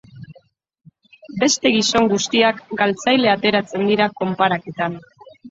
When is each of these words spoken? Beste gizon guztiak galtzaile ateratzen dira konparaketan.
Beste 1.43 1.71
gizon 1.75 2.09
guztiak 2.13 2.65
galtzaile 2.81 3.33
ateratzen 3.35 3.87
dira 3.93 4.11
konparaketan. 4.25 4.99